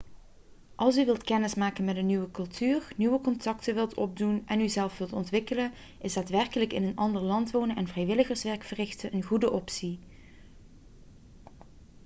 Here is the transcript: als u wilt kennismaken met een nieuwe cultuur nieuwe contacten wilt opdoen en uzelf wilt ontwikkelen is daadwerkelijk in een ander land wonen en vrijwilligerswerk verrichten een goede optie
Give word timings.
als 0.75 0.97
u 0.97 1.05
wilt 1.05 1.23
kennismaken 1.23 1.83
met 1.85 1.95
een 1.97 2.05
nieuwe 2.05 2.31
cultuur 2.31 2.93
nieuwe 2.97 3.21
contacten 3.21 3.73
wilt 3.73 3.93
opdoen 3.93 4.43
en 4.45 4.59
uzelf 4.59 4.97
wilt 4.97 5.13
ontwikkelen 5.13 5.71
is 5.99 6.13
daadwerkelijk 6.13 6.73
in 6.73 6.83
een 6.83 6.95
ander 6.95 7.21
land 7.21 7.51
wonen 7.51 7.75
en 7.75 7.87
vrijwilligerswerk 7.87 8.63
verrichten 8.63 9.13
een 9.13 9.23
goede 9.23 9.51
optie 9.51 9.99